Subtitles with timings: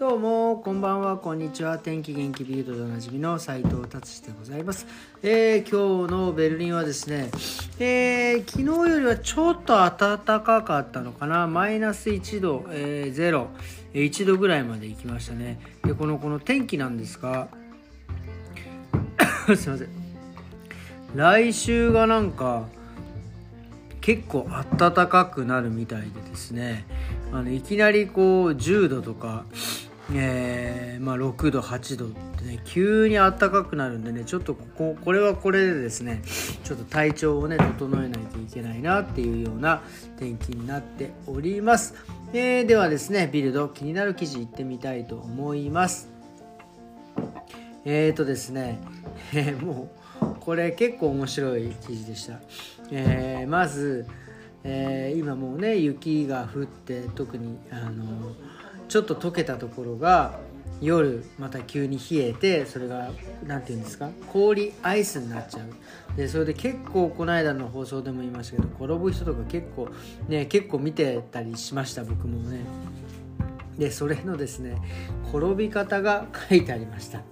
[0.00, 1.78] どうもこんばんはこんにちは。
[1.78, 4.86] 天気元気ビルドでおなじみの斉藤達でございます、
[5.22, 7.30] えー、今日のベルリンはですね、
[7.78, 11.46] えー、昨日よりはちょっと暖かかったのかな。
[11.46, 13.48] マイナス1度、えー、0
[13.92, 15.60] 1度ぐらいまで行きましたね。
[15.84, 17.48] でこのこの天気なんですが
[19.54, 19.88] すいません。
[21.14, 22.64] 来週がなんか
[24.00, 26.86] 結構暖かくなるみたいでですね。
[27.32, 29.44] あのいきなりこう10度とか、
[30.14, 36.22] えーまあ、6度8度ってね急に暖かくなるんでねちょっとこここれはこれでですね
[36.64, 39.82] ちょっと体調をね整えないといけないなっていうような
[40.18, 41.94] 天気になっております、
[42.32, 46.08] えー、ではですねビルド気になる記事いってみたいと思います。
[47.86, 48.78] えーとですね、
[49.32, 52.40] えー、もうこれ結構面白い記事でした、
[52.90, 54.06] えー、まず
[54.64, 58.34] え、今もうね雪が降って特にあの
[58.90, 60.38] ちょっと溶けたところが
[60.80, 63.10] 夜また急に冷えてそれが
[63.46, 64.10] 何て言うんですか？
[64.32, 66.16] 氷アイスになっちゃう。
[66.16, 69.88] でそれで結構この間の放送でも言いましたけど転ぶ人とか結構
[70.28, 72.60] ね結構見てたりしました僕もね。
[73.78, 74.76] でそれのですね
[75.32, 77.22] 転び方が書いてありました。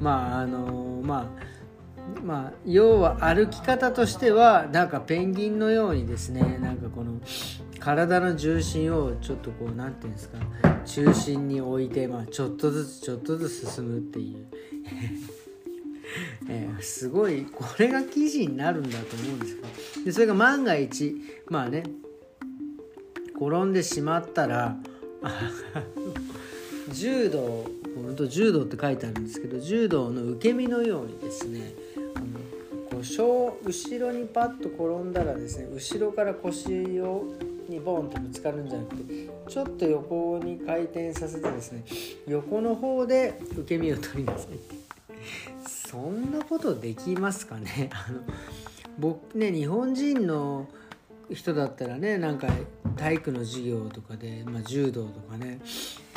[0.00, 7.20] まああのまあまあ、要は歩き方としてはなんかペンギンのようにですねなんかこの
[7.82, 10.38] 体の重心をちょっとこう何て言うんですか
[10.86, 14.46] 中心に置いて、まあ、ちょっとずつちょっとずつ進むっていう。
[16.48, 21.16] えー、すごいこれが記事になるんだと思うんですけでそれが万が一
[21.46, 21.84] まあね
[23.34, 24.76] 転んでしまったら
[26.92, 31.74] 柔道本当柔道って書いてあるんですけど柔道の受け身のようにですね
[33.02, 33.58] 後
[33.98, 37.32] ろにパッと転んだらですね後ろから腰を
[37.72, 41.84] にボンとぶつかるんじゃなくてちょっと横に回転させてですね。
[42.26, 44.74] 横の方で受け身を取りなさいって
[45.66, 47.90] そんなことできますかね？
[47.92, 48.20] あの
[48.98, 50.68] 僕ね日本人の
[51.30, 52.48] 人だったらねなんか
[52.96, 55.60] 体育の授業とかで、まあ、柔道とかね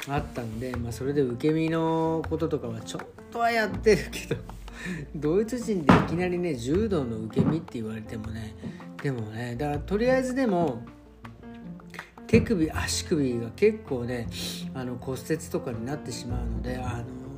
[0.07, 3.01] あったんで、まあ、それで受け身のこととかはちょっ
[3.31, 4.41] とはやってるけど
[5.15, 8.53] ドイツ人でいきなりね柔道の受け身って言われてもね
[9.01, 10.81] でもねだからとりあえずでも
[12.27, 14.27] 手首足首が結構ね
[14.73, 16.85] あの骨折とかになってしまうのであの、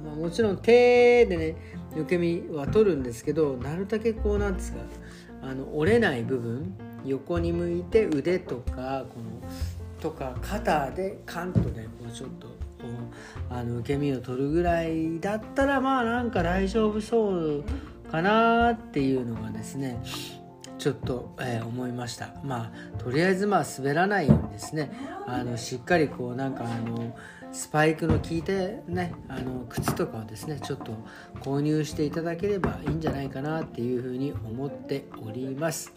[0.06, 1.56] まあ、もちろん手でね
[1.96, 4.80] 受け身は取るんですけどなるだけこうなんですか
[5.42, 6.76] あの折れない部分
[7.06, 9.50] 横に向いて腕とかこの
[10.02, 12.58] とか肩でカンとねこうちょっと
[13.50, 17.64] あの受け身を取るぐらいだったらまあなんか大丈夫そう
[18.12, 20.02] かなっていうのがですね
[20.78, 22.30] ちょっと、えー、思いました。
[22.44, 24.92] まあとりあえずまあ滑らないようにですね
[25.26, 27.16] あのしっかりこうなんかあの
[27.52, 30.94] スパイクの効いてねあの靴とかをですねちょっと
[31.40, 35.92] 購入していただければいいんじゃないかなっていうふうに思っております。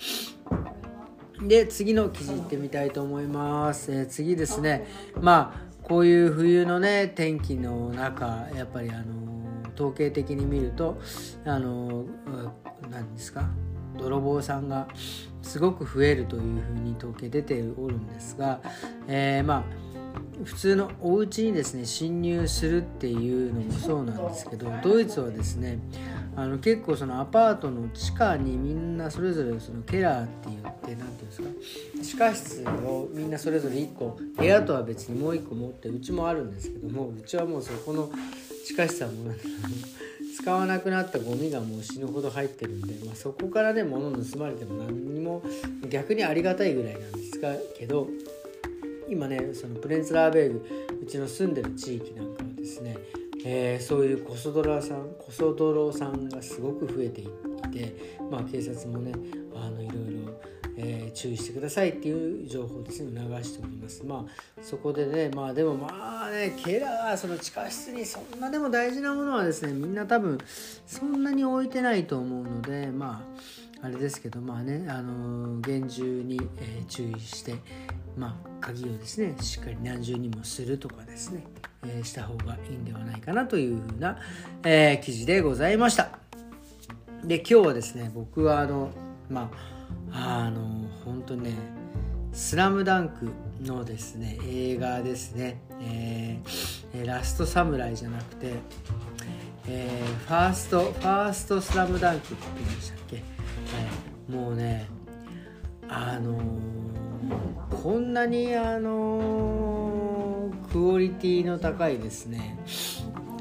[1.43, 4.87] で次の記事いってみたいと思います、えー、次ですね。
[5.21, 9.05] まあこういう冬のね天気の中やっぱりあの
[9.75, 11.01] 統計的に見ると
[11.45, 12.05] あの
[12.91, 13.51] 何ですか？
[14.01, 14.89] 泥棒さんが
[15.43, 18.61] すごく増えるというふうに統計出ておるんですが、
[19.07, 19.91] えー、まあ
[20.45, 25.79] 普通のお家にですね侵入するっていうのもそうなんですけどドイツはですね
[26.37, 31.49] あの結構そのアパートの地下にみんなそれぞれそのケラーって言って何て言うんですか
[32.03, 38.11] 地下室をみんなそれぞれ1個部屋とは別にもう1個持ってうちもあるんですけどもうちはもうそこの
[38.65, 39.37] 地下室はもう
[40.41, 45.43] 使わなくなったゴミがもう死ぬほど入ってるんで、まあ、そこからね物盗まれても何にも
[45.89, 47.41] 逆にありがたいぐらいなんです
[47.79, 48.09] けど
[49.09, 52.97] 今ねそのプレンツラーベーグうちの住んでる地域なんかはですね
[53.43, 57.25] えー、そういうコソドラさんコソドロさんがすごく増えてい
[57.73, 59.13] て、まあ、警察もね
[59.55, 59.97] あのいろい
[60.27, 60.41] ろ、
[60.83, 64.03] えー、注意してくださいっていう情報ですね流しております。
[64.05, 70.39] まあそこでねまあでもまあねケラーその地下室にそんなでも大事なものはですねみんな多分
[70.87, 73.23] そんなに置いてないと思うのでま
[73.83, 77.55] ああれですけどまあねあの厳重に、えー、注意して
[78.17, 81.45] まあ鍵をですねしっかり何重にもするとかですね
[81.87, 84.19] えした方がいいんではないかなというふうな、
[84.65, 86.11] え、記事でございました。
[87.25, 88.91] で今日はですね僕はあの
[89.29, 89.80] まあ
[90.13, 91.53] あの本当ね
[92.33, 93.31] 「スラムダンク
[93.63, 98.55] のですね映画ですね、えー、ラストサムライじゃなくて、
[99.67, 104.89] えー、ファーストファーストスラムダンクって言うんでしたっけ、えー、もうね
[105.89, 110.21] あのー、こんなにあのー
[110.73, 112.57] クオリティの高いですね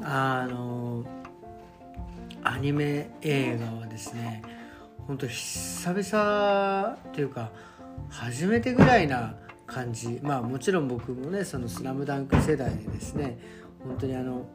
[0.02, 1.04] あの
[2.42, 4.42] アニメ映画はですね
[5.10, 7.50] 本当久々というか
[8.10, 9.34] 初めてぐらいな
[9.66, 13.36] 感じまあもちろん僕もねその「スラムダンク世代でですね
[13.84, 14.46] 本当にあの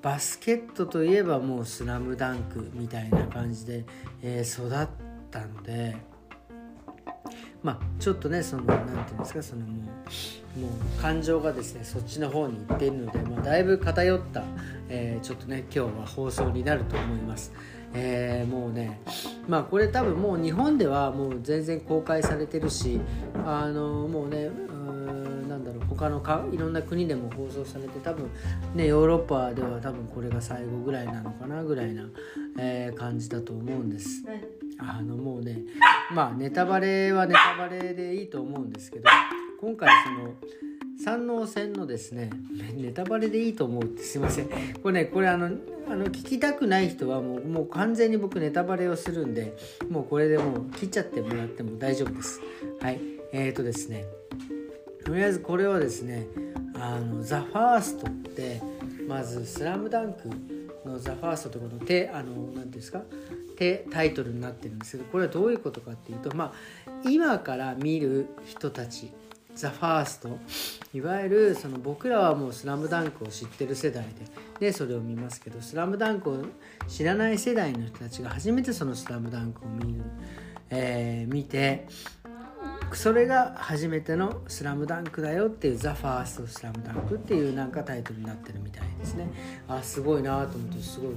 [0.00, 3.84] バスケットといえばもう「スラムダンクみたいな感じで、
[4.22, 4.88] えー、育っ
[5.30, 5.94] たので
[7.62, 9.72] まあちょっとねその何て言うんですかそのも
[10.56, 14.42] うもう感情がですねそっちの方に行っているので、まあ、だいぶ偏った、
[14.88, 17.52] えー、ちょっとね今日は放送になると思います。
[17.94, 19.00] えー、もうね
[19.48, 23.00] まあこれ多分もう日本ではもう全然公開されてるし
[23.44, 24.50] あのもうね
[25.48, 28.30] なんだろう他のかいろんな国でも放送されて多分
[28.74, 32.04] ねヨーロッパでは多分これが最後ぐらいなのかなぐらいな、
[32.58, 34.24] えー、感じだと思うんです。
[34.78, 35.62] あのもうね
[36.12, 39.08] まあネタバレはネタバレでいいと思うんですけど
[39.60, 40.34] 今回その
[40.98, 42.30] 山王線のですね
[42.76, 44.48] ネタバレでいいと思うってすいません。
[44.82, 45.46] これねこれあの
[45.88, 49.56] あの聞きたくない人はもうもう完全に僕ネタバレをするんで
[49.90, 52.40] もうこれでもう切っちゃってもらっても大丈夫です。
[52.80, 53.00] はい。
[53.32, 54.04] えーとですね
[55.04, 56.26] とりあえずこれはですね
[56.74, 58.60] あのザ・ファーストって
[59.08, 60.28] まず「スラムダンク
[60.86, 63.02] の「ザ・ファーストとこの手あの何ていうんですか
[63.56, 66.52] 手タイトルになってるんですけどこれはどういうことかっていうとま
[66.86, 69.12] あ今から見る人たち
[69.54, 70.38] ザ・ファースト。
[70.94, 74.04] いわゆるその僕らはもう「スラムダンクを知ってる世代
[74.60, 76.44] ででそれを見ますけど「スラムダンクを
[76.86, 80.02] 知らない世代の人たちが初めてその「スラムダンクを見る、
[80.70, 81.86] えー、見て
[82.96, 89.30] それが初めての「スラムダンクだよっていう「ザ・ファーストスラムダンクっていうなんかタイトルになってるみたいですね。
[89.68, 91.10] あすごいなと思ってすごい。
[91.12, 91.14] い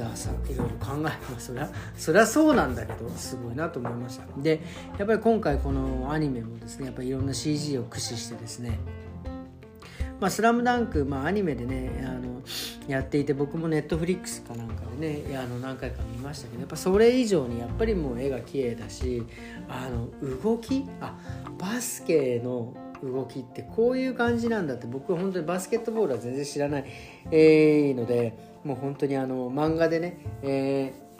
[0.00, 4.24] やさいろいろ考えますそりゃそりゃそうなんだけどすごいなと思いました。
[4.40, 4.62] で
[4.98, 8.78] やっぱり今回このアニメもですねやっぱりいろんな CG を駆使してですね
[10.20, 12.42] まあ、スラムダンク、まあ、アニメでねあの
[12.86, 19.24] やっていて僕もネットフリックスかなんかでねあの何回か見ましたけどやっぱそれ以上にやっぱりもう絵が綺麗だし
[19.68, 20.08] あの
[20.42, 21.16] 動きあ
[21.58, 26.84] バスケの動きってこういう感じなんだって僕は本当にバスケットボールは全然知らない、
[27.30, 31.10] えー、のでもう本当にあの漫画でね、えー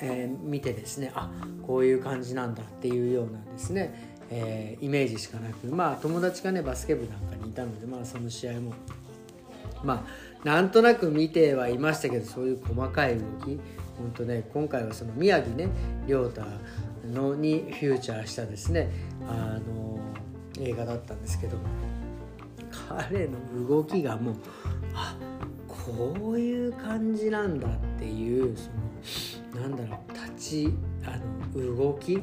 [0.00, 1.30] えー、見てですねあ
[1.66, 4.15] こういう感じなんだっていうようなですね。
[4.30, 8.72] えー、イメージしかなくまあ友達がねバスケ部なんかにいたのでまあその試合も。
[9.84, 10.04] ま
[10.42, 13.60] あなんとなく見てはいましたけどそういう細かい動き。
[13.98, 15.68] 本当ね今回はその宮城ね
[16.06, 16.42] 亮太
[17.12, 18.90] のにフューチャーしたですね
[19.28, 19.98] あの
[20.60, 21.56] 映画だったんですけど
[22.88, 24.34] 彼の動きがもう
[24.94, 25.16] あ
[25.66, 28.70] こういう感じなんだっていうそ
[29.58, 30.74] のなんだろう立ち
[31.04, 31.16] あ
[31.56, 32.22] の動き。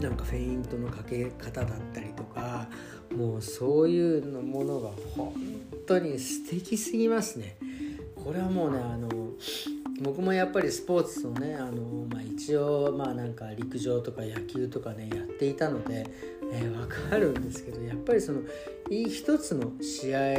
[0.00, 2.68] なんかフェイントのかけ方だったりとか
[3.16, 5.34] もうそういうのものが本
[5.86, 7.56] 当に素敵すぎますね。
[8.16, 9.08] これはもうねあの
[10.00, 16.06] 僕もやっぱりスポーツをねあの、まあ、一応まあなんか陸上とか野球とかねやっていたので、
[16.54, 18.42] えー、分かるんですけどやっぱりその
[18.90, 20.38] 一つの試合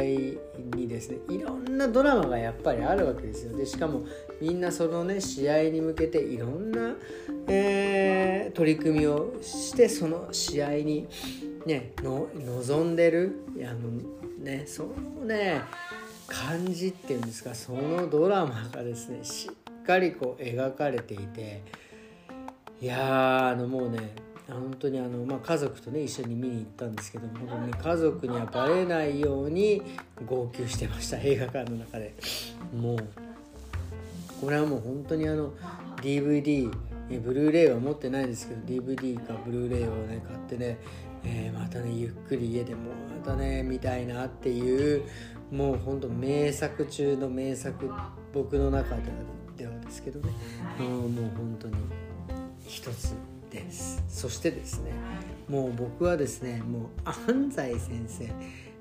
[0.76, 3.56] にですねいろんなドラマがやっぱりあるわけですよ。
[3.56, 4.04] でしかも
[4.40, 6.94] みんなそのね試合に向けていろんな、
[7.48, 11.08] えー、取り組みをしてその試合に
[11.66, 13.90] ねの望んでるあの
[14.38, 15.62] ねそのね
[16.28, 21.62] 感じっていうんですかそのドラマがですねしっかりこう描かれていて
[22.80, 24.14] いやあのもうね
[24.48, 29.82] 本当にあの、まあ、家族とね一緒に見に行ったんですけども本当に、ね、家族にはバレないように
[30.26, 32.14] 号泣してました映画館の中で。
[32.74, 32.98] もう
[34.40, 35.54] これはもう本当にあの
[36.02, 36.70] DVD
[37.22, 40.78] ブルーレイは持ってないですけど DVD かブルーレイをね買ってね、
[41.24, 45.02] えー、またねゆっくり家でもまたね見たいなっていう
[45.50, 47.90] もうほんと名作中の名作
[48.34, 48.96] 僕の中
[49.56, 50.30] ではですけどね。
[50.78, 51.74] もう本当に
[52.66, 53.14] 一つ
[53.54, 54.02] です。
[54.08, 54.92] そしてですね
[55.48, 58.30] もう僕はですねもう安西先生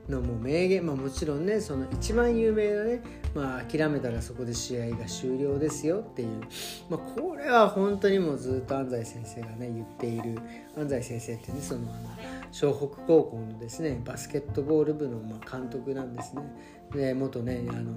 [0.09, 3.01] のもう名言、まあ、もちろんねその一番有名なね、
[3.33, 6.41] まあ、諦めたらそこで試合が終了ですよっていう、
[6.89, 10.37] まあ、これは本当にもうずっと安西先生がね言っている
[10.77, 11.81] 安西先生ってねその
[12.51, 16.41] 湘北高校のですねバスケットボール部のま監督なんですね。
[16.93, 17.93] で元ねあの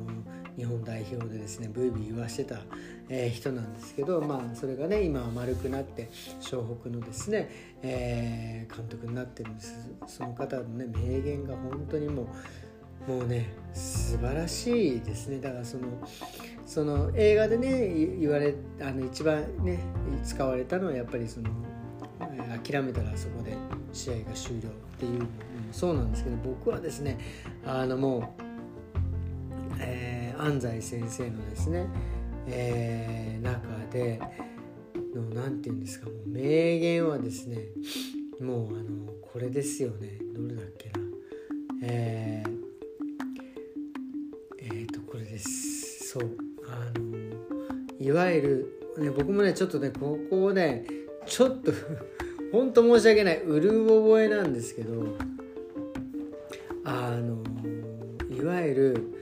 [0.56, 2.60] 日本代表でですねブイブイ言わしてた、
[3.08, 6.08] えー、人なんですけど、まあ、それがね今は丸くなって
[6.40, 7.50] 湘北のですね、
[7.82, 9.90] えー、監督になってるんです。
[10.06, 12.26] その方のね名言が本当にもう
[13.06, 15.40] もうね素晴らしいですね。
[15.40, 15.84] だからその
[16.64, 19.78] その映画でね言われあの一番ね
[20.24, 21.50] 使われたのはやっぱりその、
[22.62, 23.56] 諦めたらそこで
[23.92, 25.30] 試合が終了っていうのも
[25.70, 27.18] そうなんですけど僕はですね
[27.64, 28.42] あのもう、
[30.38, 31.88] 安西先生のですね、
[32.46, 33.60] えー、中
[33.92, 34.20] で
[35.14, 37.58] の何て言うんですかもう名言はですね
[38.40, 41.00] もうあのこれですよねどれだっけな
[41.82, 42.56] えー、
[44.58, 45.76] えー、とこれです。
[46.18, 46.36] そう
[46.68, 47.16] あの
[48.00, 48.42] いわゆ
[48.96, 50.86] る、ね、僕もねちょっとねここをね
[51.26, 51.72] ちょっと
[52.52, 55.16] 本当申し訳ないうる覚えなんですけど
[56.84, 57.42] あの
[58.34, 59.15] いわゆる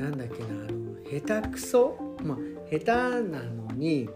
[0.00, 2.16] なんだっけなあの下手くそ？
[2.22, 2.38] まあ
[2.70, 2.86] 下手
[3.28, 4.08] なのに、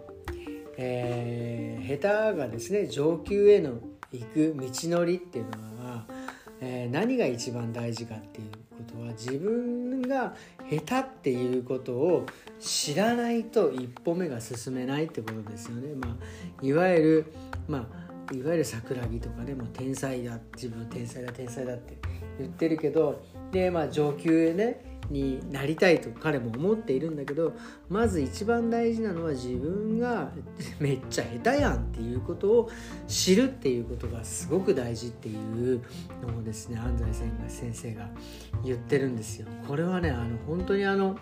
[0.79, 6.07] えー、下手がですね上級への行く道のりっていうのは、
[6.61, 10.35] えー、何が一番大事かっていうことは自分が
[10.71, 12.27] 下手っていうことを
[12.61, 15.95] 知らないと一歩目が進めないってことですよね。
[15.95, 17.33] まあ、いわゆる、
[17.69, 17.89] ま
[18.31, 21.99] あ、いわゆる桜木とかでも天才だ自分は天才だ天才だって
[22.39, 23.23] 言ってるけど
[23.53, 27.53] で、まあ、上級へねになりたいと彼も思っているんだけど
[27.89, 30.33] まず一番大事なのは自分が
[30.81, 32.71] めっちゃ下手やんっていうことを
[33.07, 35.81] 知るっていうことがすごく大事っていう
[36.27, 36.97] のをですね安
[37.49, 38.09] 西先生が
[38.65, 39.47] 言ってるんですよ。
[39.69, 41.17] これはねあの本当にあの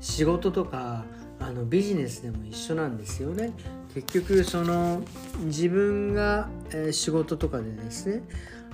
[0.00, 1.04] 仕事とか
[1.38, 3.52] あのビジネスでも一緒なんですよね。
[3.94, 5.02] 結局その
[5.44, 8.22] 自分が、え、仕事とかでですね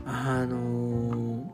[0.04, 1.50] あの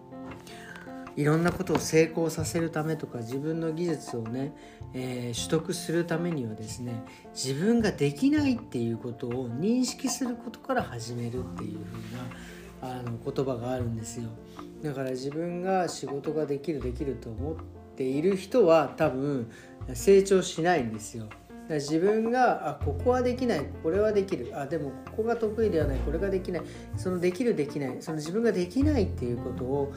[1.17, 4.55] いろんなことを成功させるためとか自分の技術をね、
[4.95, 7.05] えー、取得するためにはですね
[7.35, 11.79] 自分ができないっていうことを認識することから始めるっていう
[12.81, 14.29] 風なあの言葉があるんですよ。
[14.83, 17.57] だから自分が仕事ができるできると思っ
[17.97, 19.51] ている人は多分
[19.95, 21.29] 成長しないんですよ。
[21.69, 26.63] 自分があここはできないこれはできるあでもここが得意ではないこれができない
[26.97, 29.93] そのできるできないその自分ができないっていうことを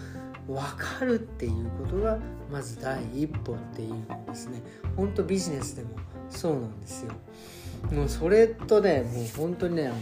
[0.47, 2.19] 分かるっていうことが
[2.51, 4.61] まず第一歩っていうのですね。
[4.95, 5.89] 本当ビジネスでも
[6.29, 7.11] そうなんですよ。
[7.91, 9.97] もうそれとねもう本当にねあの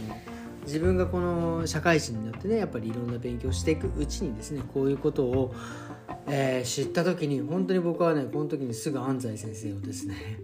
[0.64, 5.54] 自分がこの社会人になってねやっぱりいろんな勉強していくうちにですねこういうことを、
[6.26, 10.40] えー、知った時に本当に僕はねこの時にすぐ安西先生をですね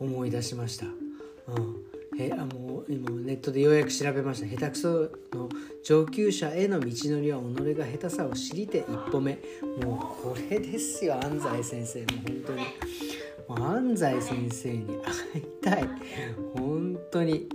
[0.00, 0.86] 思い出しました。
[0.86, 1.97] うん。
[2.20, 4.46] えあもう今ネットでようやく調べました。
[4.46, 4.88] 下手くそ
[5.32, 5.48] の
[5.84, 9.38] 上級者への道のりは己が下手さを知りて一歩目。
[9.84, 12.00] もうこれですよ安西先生。
[12.00, 12.62] も本当に。
[13.48, 14.86] もう安西先生に
[15.32, 15.88] 会いたい。
[16.56, 17.48] 本当に。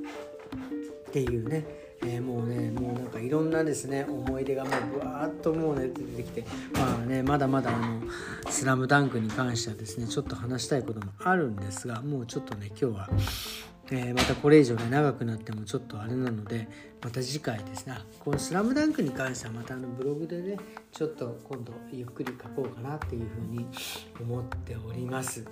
[1.09, 1.65] っていうね。
[2.05, 6.45] えー、もうねもうなんかいろんなですね思い出がもうぶわーっともうね出てきて。
[6.73, 8.01] まあねまだまだあの
[8.49, 13.09] 「スラムダンクに関してはですねちょっと話したいこともあるんですがもうちょっとね今日は、
[13.91, 16.67] えー、またこれ以上ね長くなってもちょっとあれなので
[17.01, 17.95] また次回ですね。
[18.19, 20.57] この「スラムダンクに関してはまたあのブログでね
[20.91, 23.67] ちょっと今度ゆっくり書こうかなっていうふうに
[24.21, 25.45] 思っております。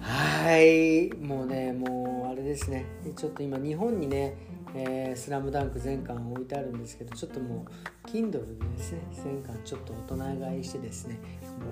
[0.00, 1.12] はい。
[1.14, 2.86] もうねもうあれですね。
[3.16, 4.36] ちょっと今日本にね
[4.74, 7.66] えー、スラムダンク全巻置いてあるんですけどちょっとも
[8.04, 11.18] う Kindle でですね全巻ちょっと大人買いしてですね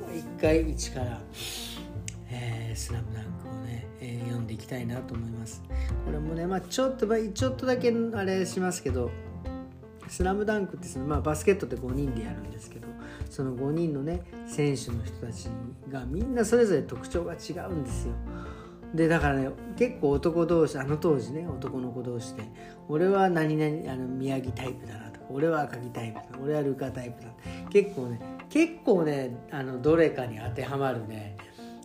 [0.05, 1.21] もう一回一から、
[2.29, 3.40] えー、スラムダンク、
[4.01, 5.63] えー、読んでいきたいなと思います。
[6.05, 9.11] これもねまあちょっとちょっとだけあれしますけど
[10.09, 12.89] スラムダンクってその、まあ、バスケットって5人でやるんですけど
[13.31, 15.49] その5人のね選手の人たち
[15.89, 18.15] がみんなそれぞれ特徴が違うんですよ。
[18.95, 22.43] でだからね結構男同士あの当時ね男の子同士で
[22.89, 27.29] 俺は何々あの宮城タイプだなとか俺は赤木タイプだ俺はルカタイプだ
[27.71, 31.37] 結構ね結構ねあのどれかに当てはまるね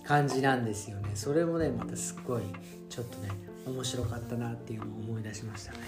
[0.07, 1.12] 感じなんですよね。
[1.15, 2.43] それもねまたすっごい
[2.89, 3.29] ちょっとね
[3.65, 5.79] 面白かったなっていうのを思い出しましたね。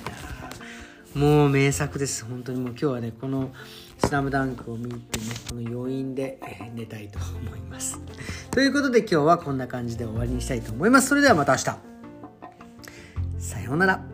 [1.14, 2.26] もう名作です。
[2.26, 2.60] 本当に。
[2.60, 3.52] もう今日はねこの
[4.04, 6.40] 「スラムダンクを見てねこの余韻で
[6.74, 8.00] 寝たいと思います。
[8.52, 11.10] ということで今日はこんな感じで終わりにしたいと思います。
[11.10, 11.64] それではまた明日。
[13.40, 14.07] さようなら。